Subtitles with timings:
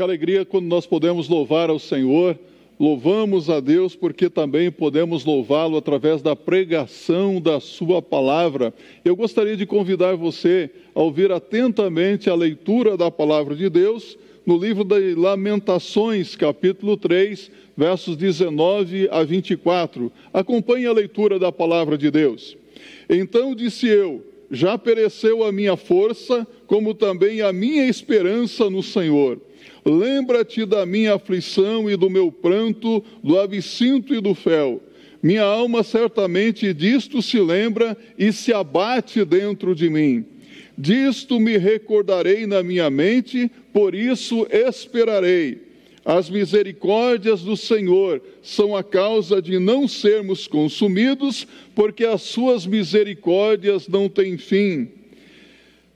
[0.00, 2.38] Que alegria quando nós podemos louvar ao Senhor.
[2.78, 8.72] Louvamos a Deus porque também podemos louvá-lo através da pregação da Sua palavra.
[9.04, 14.16] Eu gostaria de convidar você a ouvir atentamente a leitura da palavra de Deus
[14.46, 20.10] no livro de Lamentações, capítulo 3, versos 19 a 24.
[20.32, 22.56] Acompanhe a leitura da palavra de Deus.
[23.06, 29.38] Então disse eu: Já pereceu a minha força, como também a minha esperança no Senhor.
[29.84, 34.82] Lembra-te da minha aflição e do meu pranto, do absinto e do fel.
[35.22, 40.24] Minha alma certamente disto se lembra e se abate dentro de mim.
[40.76, 45.70] Disto me recordarei na minha mente, por isso esperarei.
[46.04, 53.86] As misericórdias do Senhor são a causa de não sermos consumidos, porque as suas misericórdias
[53.86, 54.88] não têm fim.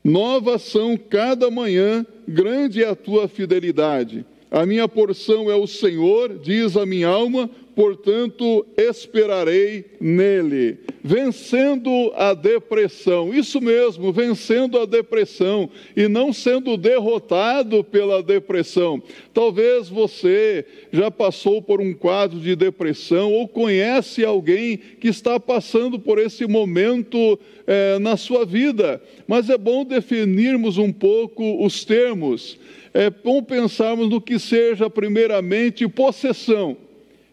[0.05, 4.27] Novas são cada manhã, grande é a tua fidelidade.
[4.55, 10.79] A minha porção é o Senhor, diz a minha alma, portanto esperarei nele.
[11.03, 19.03] Vencendo a depressão, isso mesmo, vencendo a depressão e não sendo derrotado pela depressão.
[19.33, 25.99] Talvez você já passou por um quadro de depressão ou conhece alguém que está passando
[25.99, 32.57] por esse momento é, na sua vida, mas é bom definirmos um pouco os termos.
[32.95, 36.77] É bom pensarmos no que seja, primeiramente, possessão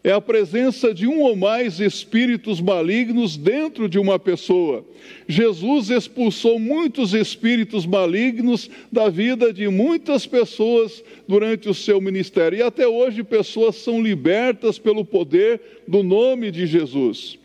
[0.03, 4.83] é a presença de um ou mais espíritos malignos dentro de uma pessoa.
[5.27, 12.57] Jesus expulsou muitos espíritos malignos da vida de muitas pessoas durante o seu ministério.
[12.57, 17.37] E até hoje pessoas são libertas pelo poder do nome de Jesus.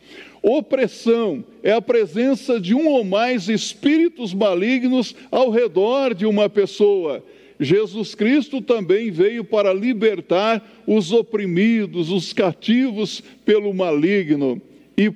[0.42, 7.22] Opressão é a presença de um ou mais espíritos malignos ao redor de uma pessoa.
[7.58, 14.60] Jesus Cristo também veio para libertar os oprimidos, os cativos pelo maligno.
[14.96, 15.12] E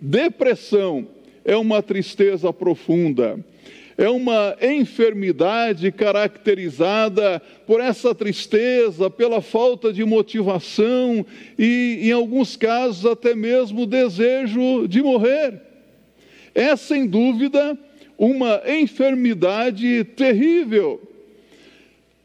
[0.00, 1.08] depressão
[1.44, 3.42] é uma tristeza profunda,
[3.96, 11.24] é uma enfermidade caracterizada por essa tristeza, pela falta de motivação
[11.58, 15.60] e, em alguns casos, até mesmo desejo de morrer.
[16.54, 17.78] É, sem dúvida,
[18.18, 21.09] uma enfermidade terrível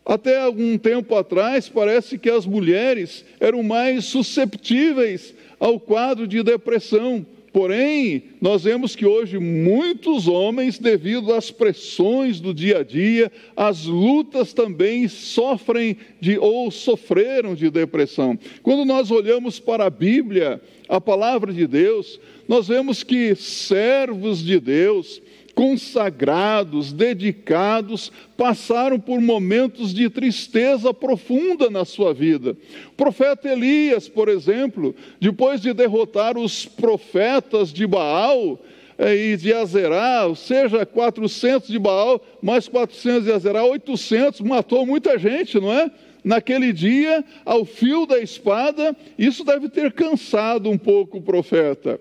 [0.06, 7.26] até algum tempo atrás, parece que as mulheres eram mais susceptíveis ao quadro de depressão.
[7.52, 13.86] Porém, nós vemos que hoje muitos homens, devido às pressões do dia a dia, as
[13.86, 18.38] lutas também sofrem de ou sofreram de depressão.
[18.62, 24.60] Quando nós olhamos para a Bíblia, a palavra de Deus, nós vemos que servos de
[24.60, 25.22] Deus,
[25.56, 32.58] consagrados, dedicados, passaram por momentos de tristeza profunda na sua vida.
[32.90, 38.60] O profeta Elias, por exemplo, depois de derrotar os profetas de Baal,
[38.98, 44.86] eh, e de Azerá, ou seja, 400 de Baal, mais 400 de Azerá, 800, matou
[44.86, 45.90] muita gente, não é?
[46.24, 52.00] Naquele dia, ao fio da espada, isso deve ter cansado um pouco o profeta.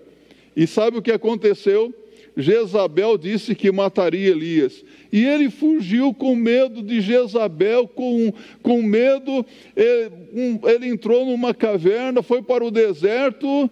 [0.55, 1.93] E sabe o que aconteceu?
[2.37, 4.83] Jezabel disse que mataria Elias.
[5.11, 9.45] E ele fugiu com medo de Jezabel, com, com medo.
[9.75, 13.69] Ele, um, ele entrou numa caverna, foi para o deserto.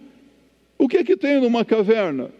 [0.78, 2.30] O que é que tem numa caverna?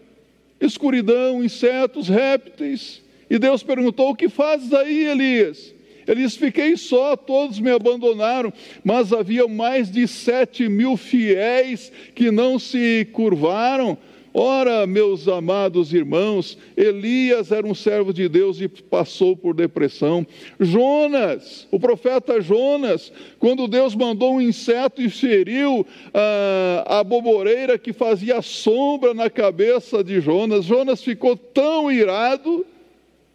[0.59, 3.03] Escuridão, insetos, répteis.
[3.29, 5.75] E Deus perguntou: O que fazes aí, Elias?
[6.07, 8.51] Ele disse: Fiquei só, todos me abandonaram,
[8.83, 13.97] mas havia mais de sete mil fiéis que não se curvaram
[14.37, 20.27] Ora, meus amados irmãos, Elias era um servo de Deus e passou por depressão.
[20.59, 27.93] Jonas, o profeta Jonas, quando Deus mandou um inseto e feriu a, a boboreira que
[27.93, 32.65] fazia sombra na cabeça de Jonas, Jonas ficou tão irado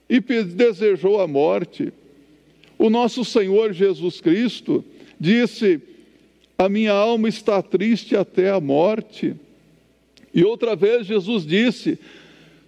[0.06, 1.94] e desejou a morte.
[2.78, 4.84] O nosso Senhor Jesus Cristo
[5.18, 5.80] disse:
[6.58, 9.34] A minha alma está triste até a morte.
[10.34, 11.98] E outra vez Jesus disse: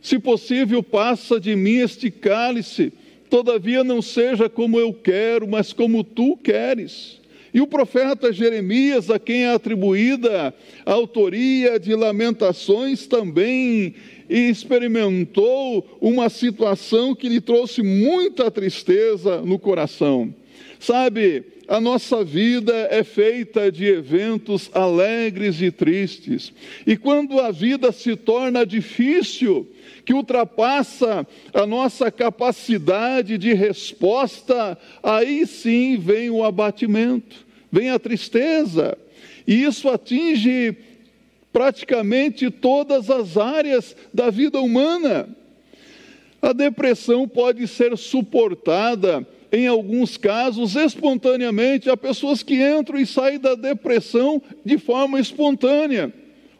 [0.00, 2.92] Se possível, passa de mim este cálice,
[3.30, 7.20] todavia não seja como eu quero, mas como tu queres.
[7.54, 10.54] E o profeta Jeremias, a quem é atribuída
[10.86, 13.94] a autoria de Lamentações, também
[14.28, 20.34] experimentou uma situação que lhe trouxe muita tristeza no coração.
[20.80, 26.52] Sabe, a nossa vida é feita de eventos alegres e tristes.
[26.86, 29.66] E quando a vida se torna difícil,
[30.04, 37.36] que ultrapassa a nossa capacidade de resposta, aí sim vem o abatimento,
[37.72, 38.98] vem a tristeza.
[39.46, 40.76] E isso atinge
[41.50, 45.26] praticamente todas as áreas da vida humana.
[46.42, 51.90] A depressão pode ser suportada, em alguns casos, espontaneamente.
[51.90, 56.12] Há pessoas que entram e saem da depressão de forma espontânea.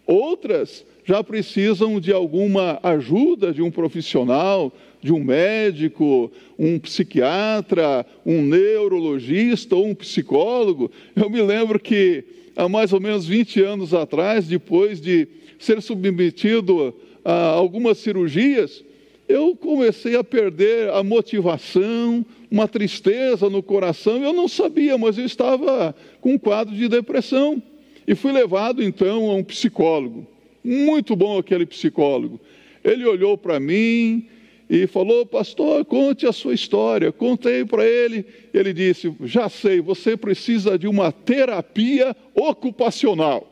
[0.06, 8.42] Outras já precisam de alguma ajuda de um profissional, de um médico, um psiquiatra, um
[8.42, 10.90] neurologista ou um psicólogo.
[11.16, 12.24] Eu me lembro que
[12.54, 15.26] há mais ou menos 20 anos atrás, depois de
[15.58, 18.84] ser submetido a algumas cirurgias,
[19.32, 24.22] eu comecei a perder a motivação, uma tristeza no coração.
[24.22, 27.62] Eu não sabia, mas eu estava com um quadro de depressão.
[28.06, 30.26] E fui levado então a um psicólogo.
[30.62, 32.38] Muito bom aquele psicólogo.
[32.84, 34.26] Ele olhou para mim
[34.68, 37.10] e falou: Pastor, conte a sua história.
[37.10, 38.26] Contei para ele.
[38.52, 43.48] Ele disse: Já sei, você precisa de uma terapia ocupacional.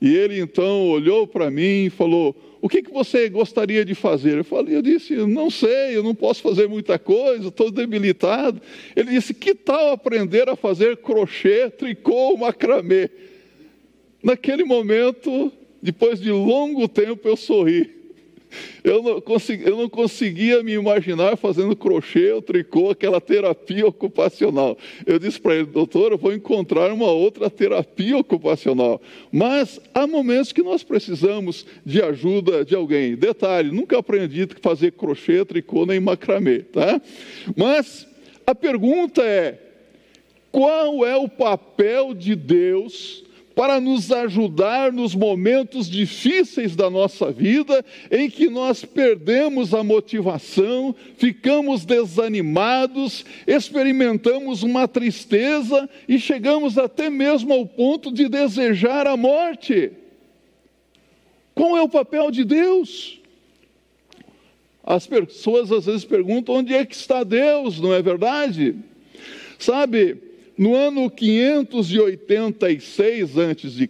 [0.00, 4.38] E ele então olhou para mim e falou: o que, que você gostaria de fazer?
[4.38, 8.60] Eu falei, eu disse, não sei, eu não posso fazer muita coisa, estou debilitado.
[8.94, 13.08] Ele disse, que tal aprender a fazer crochê, tricô, macramê?
[14.22, 15.50] Naquele momento,
[15.82, 17.99] depois de longo tempo, eu sorri.
[18.82, 24.76] Eu não, consegui, eu não conseguia me imaginar fazendo crochê ou tricô, aquela terapia ocupacional.
[25.06, 29.00] Eu disse para ele, doutor, eu vou encontrar uma outra terapia ocupacional.
[29.30, 33.16] Mas há momentos que nós precisamos de ajuda de alguém.
[33.16, 37.00] Detalhe, nunca aprendi a fazer crochê, tricô nem macramê, tá?
[37.56, 38.06] Mas
[38.46, 39.58] a pergunta é:
[40.50, 43.24] qual é o papel de Deus
[43.54, 50.94] para nos ajudar nos momentos difíceis da nossa vida, em que nós perdemos a motivação,
[51.16, 59.92] ficamos desanimados, experimentamos uma tristeza e chegamos até mesmo ao ponto de desejar a morte.
[61.54, 63.20] Qual é o papel de Deus?
[64.82, 68.76] As pessoas às vezes perguntam onde é que está Deus, não é verdade?
[69.58, 70.29] Sabe,
[70.60, 73.88] no ano 586 a.C.,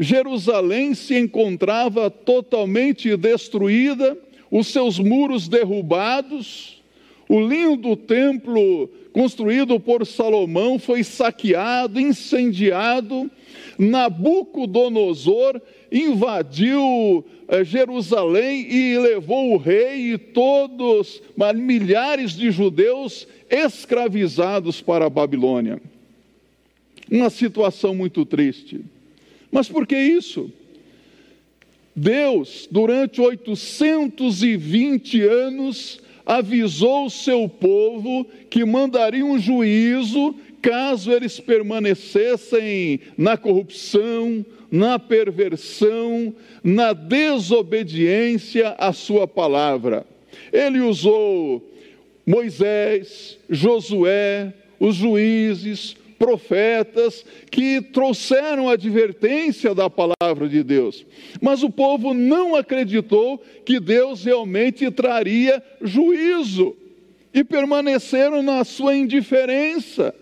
[0.00, 4.16] Jerusalém se encontrava totalmente destruída,
[4.50, 6.82] os seus muros derrubados,
[7.28, 13.30] o lindo templo construído por Salomão foi saqueado, incendiado.
[13.78, 15.60] Nabucodonosor
[15.92, 17.22] invadiu
[17.64, 21.22] Jerusalém e levou o rei e todos,
[21.54, 25.80] milhares de judeus escravizados para a Babilônia.
[27.10, 28.80] Uma situação muito triste.
[29.50, 30.50] Mas por que isso?
[31.94, 40.34] Deus, durante 820 anos, avisou o seu povo que mandaria um juízo
[40.66, 46.34] caso eles permanecessem na corrupção, na perversão,
[46.64, 50.04] na desobediência à sua palavra.
[50.52, 51.64] Ele usou
[52.26, 61.06] Moisés, Josué, os juízes, profetas que trouxeram a advertência da palavra de Deus.
[61.40, 66.74] Mas o povo não acreditou que Deus realmente traria juízo
[67.32, 70.12] e permaneceram na sua indiferença,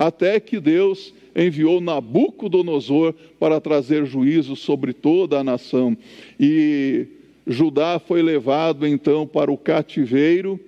[0.00, 5.94] até que Deus enviou Nabucodonosor para trazer juízo sobre toda a nação.
[6.40, 7.06] E
[7.46, 10.58] Judá foi levado então para o cativeiro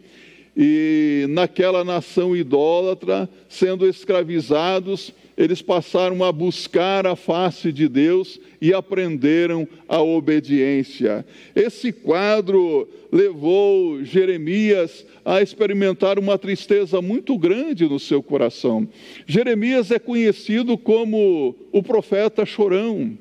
[0.55, 8.73] e naquela nação idólatra, sendo escravizados, eles passaram a buscar a face de Deus e
[8.73, 11.25] aprenderam a obediência.
[11.55, 18.89] Esse quadro levou Jeremias a experimentar uma tristeza muito grande no seu coração.
[19.27, 23.17] Jeremias é conhecido como o profeta chorão.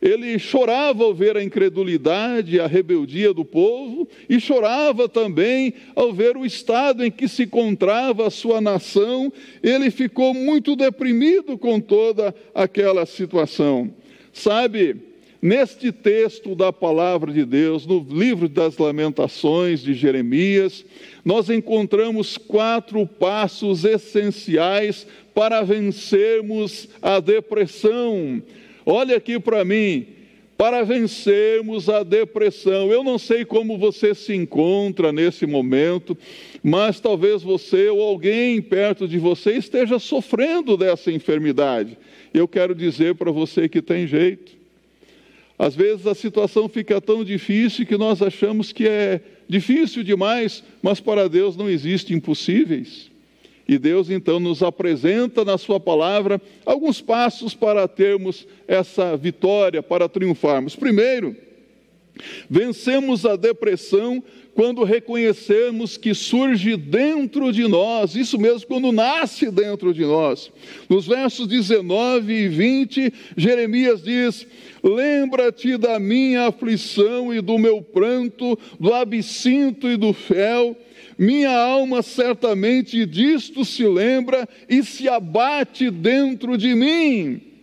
[0.00, 6.36] Ele chorava ao ver a incredulidade, a rebeldia do povo, e chorava também ao ver
[6.36, 9.32] o estado em que se encontrava a sua nação.
[9.62, 13.90] Ele ficou muito deprimido com toda aquela situação.
[14.32, 14.96] Sabe,
[15.40, 20.84] neste texto da palavra de Deus, no livro das Lamentações de Jeremias,
[21.24, 28.42] nós encontramos quatro passos essenciais para vencermos a depressão
[28.86, 30.06] Olha aqui para mim.
[30.56, 32.90] para vencermos a depressão.
[32.90, 36.16] Eu não sei como você se encontra nesse momento,
[36.62, 41.98] mas talvez você ou alguém perto de você esteja sofrendo dessa enfermidade.
[42.32, 44.56] Eu quero dizer para você que tem jeito.
[45.58, 51.00] Às vezes a situação fica tão difícil que nós achamos que é difícil demais, mas
[51.00, 53.10] para Deus não existem impossíveis.
[53.68, 60.08] E Deus então nos apresenta na Sua palavra alguns passos para termos essa vitória, para
[60.08, 60.76] triunfarmos.
[60.76, 61.34] Primeiro,
[62.48, 64.22] vencemos a depressão
[64.56, 70.50] quando reconhecemos que surge dentro de nós, isso mesmo, quando nasce dentro de nós.
[70.88, 74.46] Nos versos 19 e 20, Jeremias diz:
[74.82, 80.74] Lembra-te da minha aflição e do meu pranto, do absinto e do fel
[81.18, 87.55] minha alma certamente disto se lembra e se abate dentro de mim.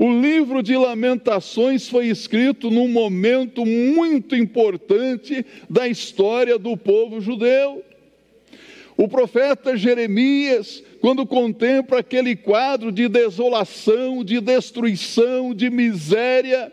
[0.00, 7.82] O livro de Lamentações foi escrito num momento muito importante da história do povo judeu.
[8.96, 16.70] O profeta Jeremias, quando contempla aquele quadro de desolação, de destruição, de miséria,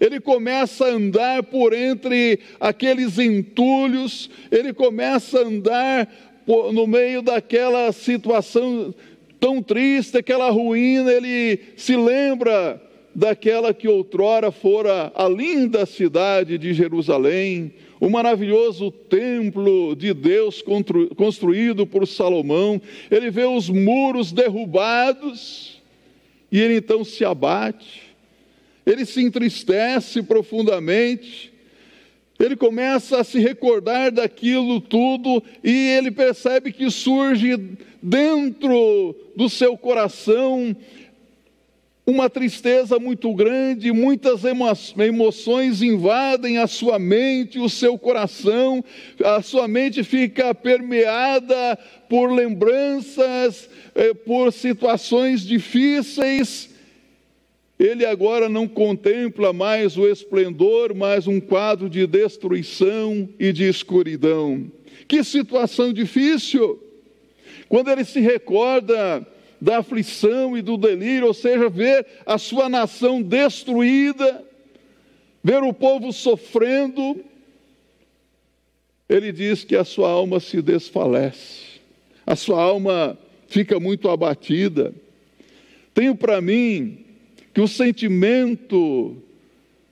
[0.00, 6.08] ele começa a andar por entre aqueles entulhos, ele começa a andar
[6.72, 8.94] no meio daquela situação
[9.44, 12.80] tão triste, aquela ruína, ele se lembra
[13.14, 20.64] daquela que outrora fora a linda cidade de Jerusalém, o maravilhoso templo de Deus
[21.14, 22.80] construído por Salomão.
[23.10, 25.82] Ele vê os muros derrubados
[26.50, 28.14] e ele então se abate
[28.86, 31.52] ele se entristece profundamente,
[32.38, 37.56] ele começa a se recordar daquilo tudo e ele percebe que surge
[38.02, 40.76] dentro do seu coração
[42.06, 48.84] uma tristeza muito grande, muitas emoções invadem a sua mente, o seu coração,
[49.24, 56.73] a sua mente fica permeada por lembranças, eh, por situações difíceis
[57.78, 64.70] ele agora não contempla mais o esplendor, mas um quadro de destruição e de escuridão.
[65.08, 66.80] Que situação difícil!
[67.68, 69.26] Quando ele se recorda
[69.60, 74.44] da aflição e do delírio, ou seja, ver a sua nação destruída,
[75.42, 77.24] ver o povo sofrendo,
[79.08, 81.80] ele diz que a sua alma se desfalece,
[82.24, 84.94] a sua alma fica muito abatida.
[85.92, 87.03] Tenho para mim
[87.54, 89.16] que o sentimento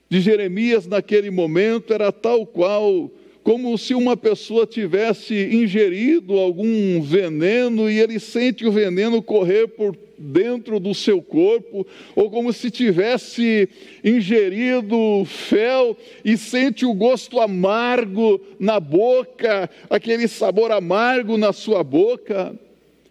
[0.09, 3.09] de Jeremias naquele momento era tal qual
[3.41, 9.97] como se uma pessoa tivesse ingerido algum veneno e ele sente o veneno correr por
[10.17, 13.67] dentro do seu corpo, ou como se tivesse
[14.03, 22.57] ingerido fel e sente o gosto amargo na boca, aquele sabor amargo na sua boca.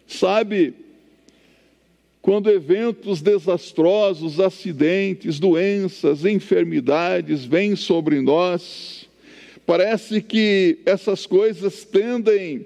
[0.07, 0.73] Sabe,
[2.23, 9.09] quando eventos desastrosos, acidentes, doenças, enfermidades vêm sobre nós,
[9.65, 12.65] parece que essas coisas tendem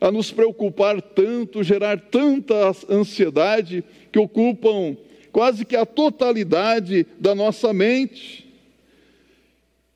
[0.00, 2.54] a nos preocupar tanto, gerar tanta
[2.88, 3.82] ansiedade,
[4.12, 4.96] que ocupam
[5.32, 8.46] quase que a totalidade da nossa mente.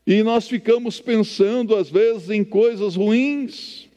[0.04, 3.88] E nós ficamos pensando, às vezes, em coisas ruins.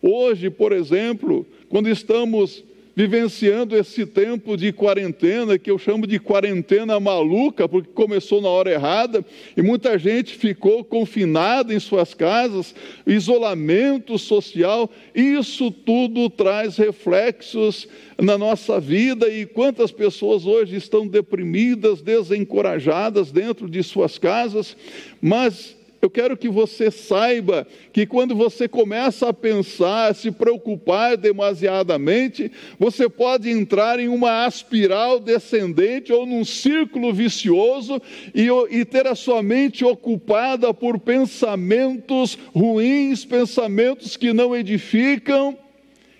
[0.00, 7.00] Hoje, por exemplo, quando estamos vivenciando esse tempo de quarentena, que eu chamo de quarentena
[7.00, 9.24] maluca, porque começou na hora errada,
[9.56, 12.74] e muita gente ficou confinada em suas casas,
[13.06, 17.88] isolamento social, isso tudo traz reflexos
[18.20, 24.76] na nossa vida, e quantas pessoas hoje estão deprimidas, desencorajadas dentro de suas casas,
[25.20, 31.16] mas eu quero que você saiba que quando você começa a pensar, a se preocupar
[31.16, 38.02] demasiadamente, você pode entrar em uma espiral descendente ou num círculo vicioso
[38.34, 45.56] e, e ter a sua mente ocupada por pensamentos ruins, pensamentos que não edificam,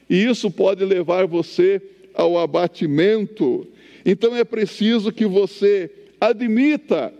[0.08, 1.82] e isso pode levar você
[2.14, 3.66] ao abatimento.
[4.06, 7.12] Então é preciso que você admita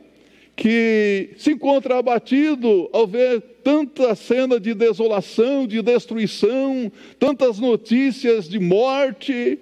[0.55, 8.59] que se encontra abatido ao ver tanta cena de desolação, de destruição, tantas notícias de
[8.59, 9.59] morte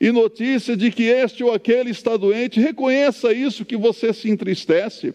[0.00, 5.14] e notícia de que este ou aquele está doente, reconheça isso que você se entristece.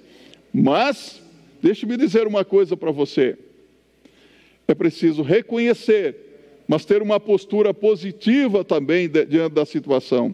[0.54, 1.22] Mas,
[1.62, 3.38] deixe-me dizer uma coisa para você:
[4.68, 6.16] é preciso reconhecer,
[6.68, 10.34] mas ter uma postura positiva também diante da situação.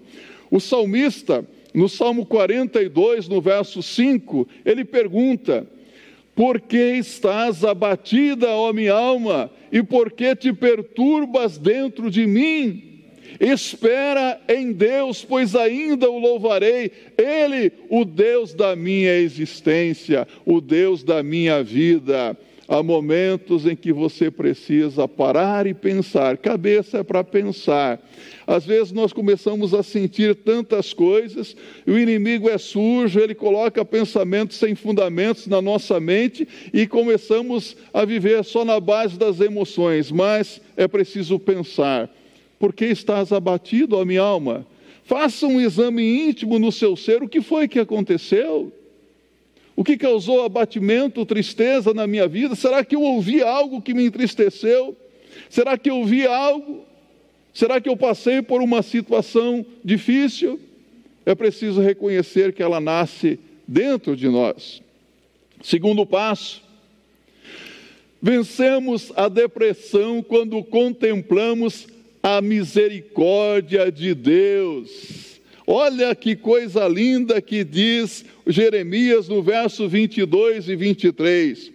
[0.51, 5.67] O salmista no Salmo 42, no verso 5, ele pergunta:
[6.34, 12.96] Por que estás abatida, ó minha alma, e por que te perturbas dentro de mim?
[13.39, 16.91] Espera em Deus, pois ainda o louvarei.
[17.17, 22.38] Ele, o Deus da minha existência, o Deus da minha vida.
[22.67, 28.00] Há momentos em que você precisa parar e pensar, cabeça é para pensar.
[28.48, 33.84] Às vezes nós começamos a sentir tantas coisas, e o inimigo é sujo, ele coloca
[33.84, 40.12] pensamentos sem fundamentos na nossa mente e começamos a viver só na base das emoções,
[40.12, 42.10] mas é preciso pensar.
[42.60, 44.66] Por que estás abatido, ó minha alma?
[45.04, 48.72] Faça um exame íntimo no seu ser, o que foi que aconteceu?
[49.75, 52.56] O que causou abatimento, tristeza na minha vida?
[52.56, 54.96] Será que eu ouvi algo que me entristeceu?
[55.50, 56.86] Será que eu vi algo?
[57.56, 60.60] Será que eu passei por uma situação difícil?
[61.26, 64.84] É preciso reconhecer que ela nasce dentro de nós.
[65.64, 66.62] Segundo passo,
[68.22, 71.88] vencemos a depressão quando contemplamos
[72.22, 75.40] a misericórdia de Deus.
[75.66, 81.72] Olha que coisa linda que diz Jeremias no verso 22 e 23.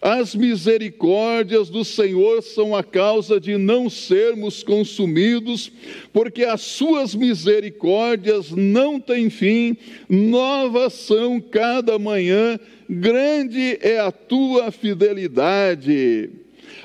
[0.00, 5.72] As misericórdias do Senhor são a causa de não sermos consumidos,
[6.12, 9.76] porque as suas misericórdias não têm fim,
[10.08, 16.30] novas são cada manhã, grande é a tua fidelidade.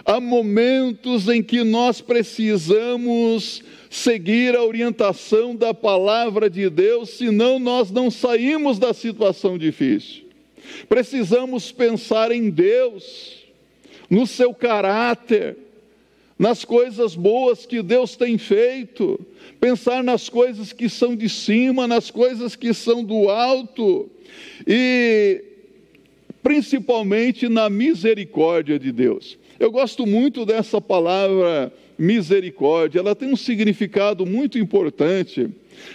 [0.03, 7.91] Há momentos em que nós precisamos seguir a orientação da palavra de Deus, senão nós
[7.91, 10.22] não saímos da situação difícil.
[10.87, 13.43] Precisamos pensar em Deus,
[14.09, 15.57] no seu caráter,
[16.37, 19.19] nas coisas boas que Deus tem feito,
[19.59, 24.09] pensar nas coisas que são de cima, nas coisas que são do alto,
[24.67, 25.43] e
[26.41, 29.37] principalmente na misericórdia de Deus.
[29.59, 35.49] Eu gosto muito dessa palavra misericórdia, ela tem um significado muito importante.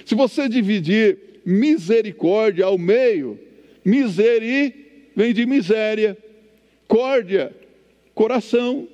[0.06, 3.38] Se você dividir misericórdia ao meio,
[3.84, 6.16] miseri vem de miséria,
[6.86, 7.54] córdia,
[8.14, 8.88] coração.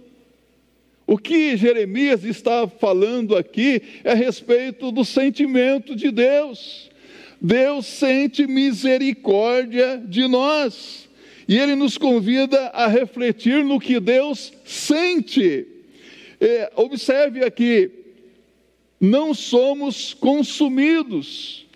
[1.06, 6.90] O que Jeremias está falando aqui é a respeito do sentimento de Deus.
[7.40, 11.08] Deus sente misericórdia de nós.
[11.46, 15.66] E ele nos convida a refletir no que Deus sente.
[16.40, 17.90] É, observe aqui,
[18.98, 21.66] não somos consumidos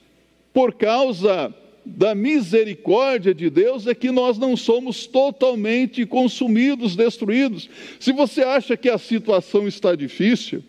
[0.55, 1.55] por causa
[1.97, 7.69] da misericórdia de Deus, é que nós não somos totalmente consumidos, destruídos.
[7.99, 10.63] Se você acha que a situação está difícil,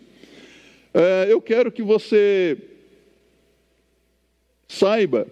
[0.92, 2.56] é, eu quero que você
[4.66, 5.26] saiba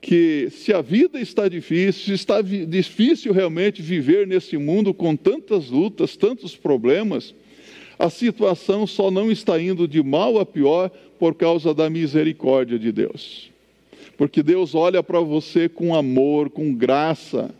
[0.00, 5.68] que se a vida está difícil, se está difícil realmente viver nesse mundo com tantas
[5.68, 7.34] lutas, tantos problemas,
[7.98, 12.90] a situação só não está indo de mal a pior por causa da misericórdia de
[12.90, 13.50] Deus.
[14.20, 17.54] Porque Deus olha para você com amor, com graça.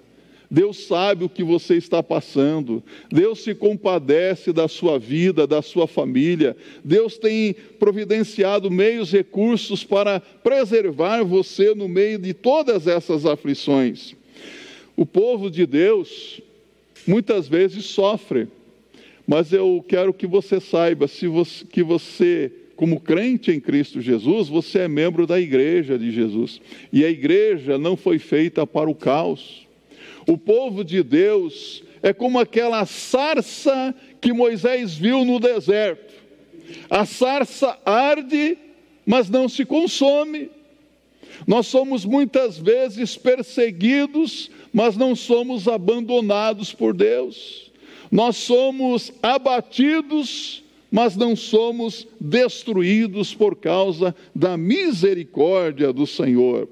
[0.50, 2.84] Deus sabe o que você está passando.
[3.10, 6.54] Deus se compadece da sua vida, da sua família.
[6.84, 14.14] Deus tem providenciado meios, recursos para preservar você no meio de todas essas aflições.
[14.94, 16.42] O povo de Deus
[17.06, 18.48] muitas vezes sofre
[19.30, 24.48] mas eu quero que você saiba se você, que você, como crente em Cristo Jesus,
[24.48, 26.62] você é membro da igreja de Jesus.
[26.90, 29.68] E a igreja não foi feita para o caos.
[30.26, 36.14] O povo de Deus é como aquela sarça que Moisés viu no deserto.
[36.88, 38.56] A sarça arde,
[39.04, 40.48] mas não se consome.
[41.46, 47.70] Nós somos muitas vezes perseguidos, mas não somos abandonados por Deus.
[48.10, 56.68] Nós somos abatidos, mas não somos destruídos por causa da misericórdia do Senhor.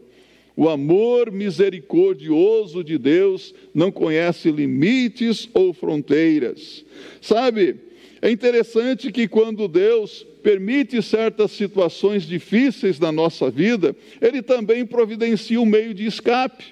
[0.57, 6.85] O amor misericordioso de Deus não conhece limites ou fronteiras.
[7.21, 7.77] Sabe,
[8.21, 15.61] é interessante que quando Deus permite certas situações difíceis na nossa vida, Ele também providencia
[15.61, 16.65] um meio de escape.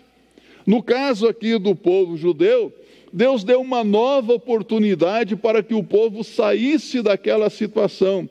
[0.67, 2.73] No caso aqui do povo judeu,
[3.13, 8.29] Deus deu uma nova oportunidade para que o povo saísse daquela situação.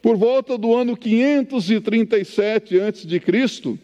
[0.00, 3.78] Por volta do ano 537 a.C.,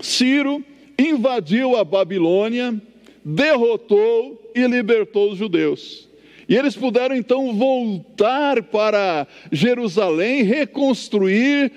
[0.00, 0.62] Ciro
[0.98, 2.80] invadiu a Babilônia,
[3.24, 6.08] derrotou e libertou os judeus.
[6.48, 11.70] E eles puderam então voltar para Jerusalém, reconstruir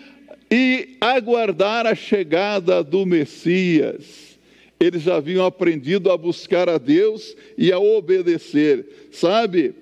[0.50, 4.31] e aguardar a chegada do Messias.
[4.82, 9.08] Eles já haviam aprendido a buscar a Deus e a obedecer.
[9.12, 9.76] Sabe,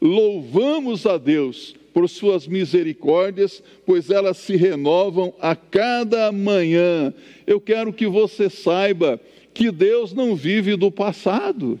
[0.00, 7.14] louvamos a Deus por suas misericórdias, pois elas se renovam a cada manhã.
[7.46, 9.20] Eu quero que você saiba
[9.54, 11.78] que Deus não vive do passado.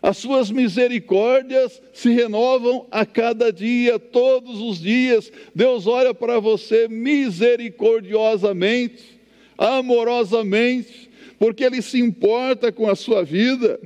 [0.00, 5.32] As suas misericórdias se renovam a cada dia, todos os dias.
[5.52, 9.18] Deus olha para você misericordiosamente,
[9.56, 11.07] amorosamente,
[11.38, 13.80] porque Ele se importa com a sua vida.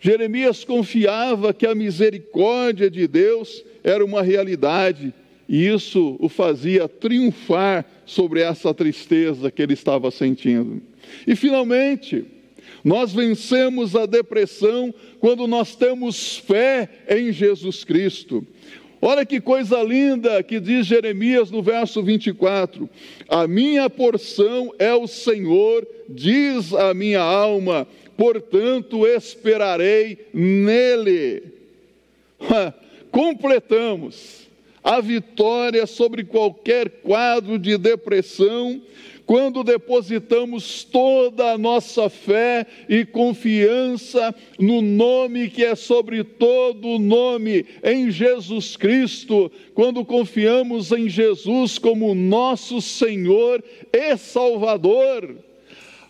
[0.00, 5.12] Jeremias confiava que a misericórdia de Deus era uma realidade
[5.48, 10.82] e isso o fazia triunfar sobre essa tristeza que ele estava sentindo.
[11.26, 12.26] E finalmente,
[12.84, 18.46] nós vencemos a depressão quando nós temos fé em Jesus Cristo.
[19.00, 22.88] Olha que coisa linda que diz Jeremias no verso 24:
[23.28, 31.44] A minha porção é o Senhor, diz a minha alma, portanto esperarei nele.
[33.12, 34.48] Completamos
[34.82, 38.80] a vitória sobre qualquer quadro de depressão
[39.28, 47.66] quando depositamos toda a nossa fé e confiança no nome que é sobre todo nome,
[47.84, 53.62] em Jesus Cristo, quando confiamos em Jesus como nosso Senhor
[53.92, 55.36] e Salvador.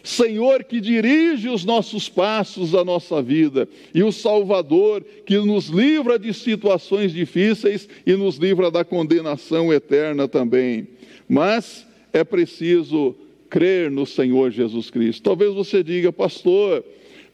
[0.04, 6.20] Senhor que dirige os nossos passos, a nossa vida, e o Salvador que nos livra
[6.20, 10.86] de situações difíceis e nos livra da condenação eterna também.
[11.28, 13.14] Mas é preciso
[13.48, 15.22] crer no Senhor Jesus Cristo.
[15.22, 16.84] Talvez você diga, pastor,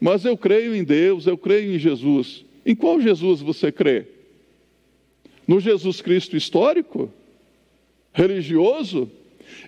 [0.00, 2.44] mas eu creio em Deus, eu creio em Jesus.
[2.64, 4.06] Em qual Jesus você crê?
[5.46, 7.10] No Jesus Cristo histórico?
[8.12, 9.10] Religioso?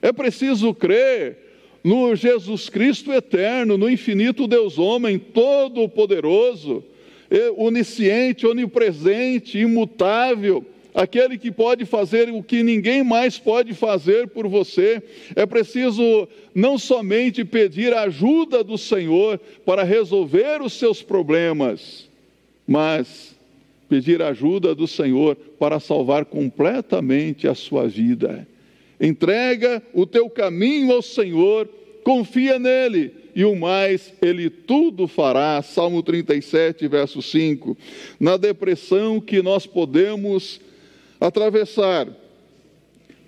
[0.01, 1.39] É preciso crer
[1.85, 6.83] no Jesus Cristo eterno, no infinito Deus homem, todo-poderoso,
[7.57, 10.65] onisciente, onipresente, imutável,
[10.97, 15.03] aquele que pode fazer o que ninguém mais pode fazer por você.
[15.37, 22.09] É preciso não somente pedir a ajuda do Senhor para resolver os seus problemas,
[22.67, 23.37] mas
[23.91, 28.49] pedir a ajuda do Senhor para salvar completamente a sua vida.
[28.99, 31.69] Entrega o teu caminho ao Senhor,
[32.03, 35.61] confia nele e o mais ele tudo fará.
[35.61, 37.77] Salmo 37, verso 5.
[38.19, 40.59] Na depressão que nós podemos
[41.21, 42.09] atravessar.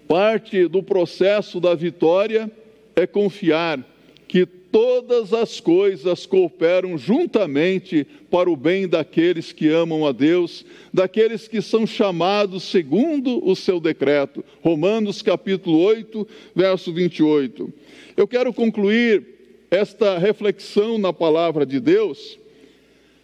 [0.07, 2.51] Parte do processo da vitória
[2.97, 3.85] é confiar
[4.27, 11.49] que todas as coisas cooperam juntamente para o bem daqueles que amam a Deus, daqueles
[11.49, 14.45] que são chamados segundo o seu decreto.
[14.63, 17.73] Romanos capítulo 8, verso 28.
[18.17, 19.25] Eu quero concluir
[19.71, 22.39] esta reflexão na palavra de Deus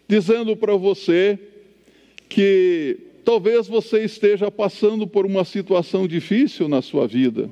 [0.09, 1.39] dizendo para você
[2.29, 7.49] que Talvez você esteja passando por uma situação difícil na sua vida.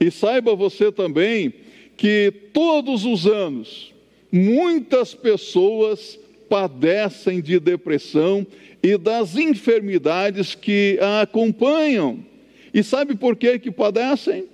[0.00, 1.52] E saiba você também
[1.96, 3.92] que todos os anos
[4.30, 8.46] muitas pessoas padecem de depressão
[8.82, 12.24] e das enfermidades que a acompanham.
[12.72, 14.46] E sabe por que que padecem?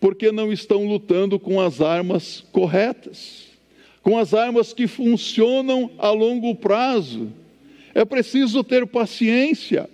[0.00, 3.48] Porque não estão lutando com as armas corretas,
[4.02, 7.28] com as armas que funcionam a longo prazo.
[8.00, 9.86] É preciso ter paciência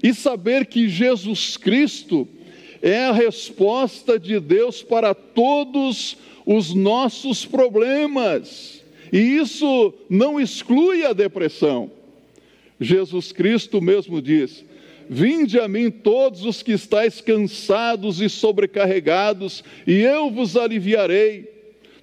[0.00, 2.28] e saber que Jesus Cristo
[2.80, 8.80] é a resposta de Deus para todos os nossos problemas.
[9.12, 11.90] E isso não exclui a depressão.
[12.80, 14.64] Jesus Cristo mesmo diz:
[15.10, 21.51] Vinde a mim todos os que estáis cansados e sobrecarregados, e eu vos aliviarei.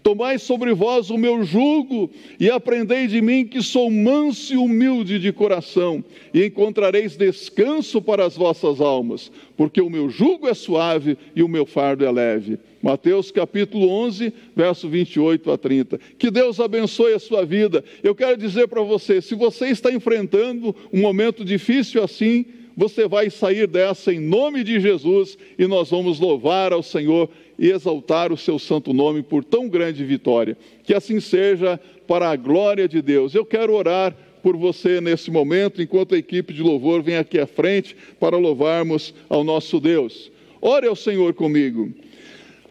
[0.10, 5.20] Tomai sobre vós o meu jugo e aprendei de mim que sou manso e humilde
[5.20, 11.16] de coração, e encontrareis descanso para as vossas almas, porque o meu jugo é suave
[11.36, 12.58] e o meu fardo é leve.
[12.82, 16.00] Mateus capítulo 11, verso 28 a 30.
[16.18, 17.84] Que Deus abençoe a sua vida.
[18.02, 22.46] Eu quero dizer para você, se você está enfrentando um momento difícil assim,
[22.76, 27.70] você vai sair dessa em nome de Jesus e nós vamos louvar ao Senhor e
[27.70, 30.58] exaltar o seu santo nome por tão grande vitória.
[30.84, 33.36] Que assim seja para a glória de Deus.
[33.36, 37.46] Eu quero orar por você nesse momento, enquanto a equipe de louvor vem aqui à
[37.46, 40.32] frente para louvarmos ao nosso Deus.
[40.62, 41.92] Ore ao Senhor comigo.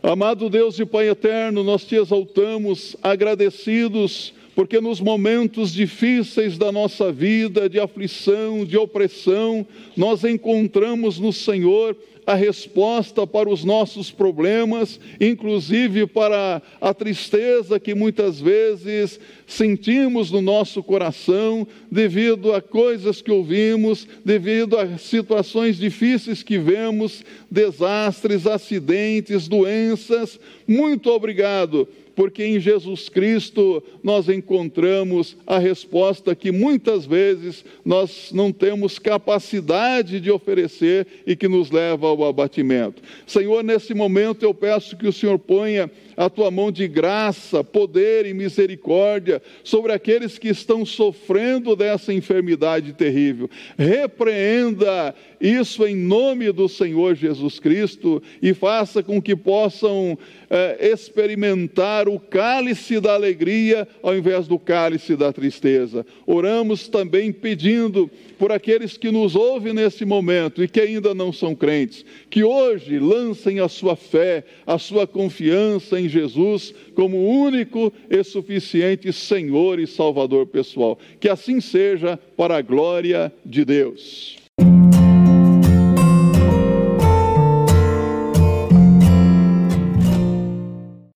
[0.03, 7.13] Amado Deus e Pai eterno, nós te exaltamos, agradecidos porque nos momentos difíceis da nossa
[7.13, 9.65] vida, de aflição, de opressão,
[9.97, 11.97] nós encontramos no Senhor
[12.29, 20.43] a resposta para os nossos problemas, inclusive para a tristeza que muitas vezes sentimos no
[20.43, 29.49] nosso coração devido a coisas que ouvimos, devido a situações difíceis que vemos, desastres, acidentes,
[29.49, 30.39] doenças.
[30.67, 31.89] Muito obrigado
[32.19, 40.19] porque em Jesus Cristo nós encontramos a resposta que muitas vezes nós não temos capacidade
[40.19, 43.01] de oferecer e que nos leva ao abatimento.
[43.25, 48.27] Senhor, nesse momento eu peço que o Senhor ponha a tua mão de graça, poder
[48.27, 53.49] e misericórdia sobre aqueles que estão sofrendo dessa enfermidade terrível.
[53.79, 60.19] Repreenda isso em nome do Senhor Jesus Cristo e faça com que possam
[60.51, 66.05] é, experimentar o cálice da alegria ao invés do cálice da tristeza.
[66.27, 71.55] Oramos também pedindo por aqueles que nos ouvem nesse momento e que ainda não são
[71.55, 78.23] crentes, que hoje lancem a sua fé, a sua confiança em Jesus como único e
[78.23, 80.99] suficiente Senhor e Salvador pessoal.
[81.21, 84.48] Que assim seja para a glória de Deus.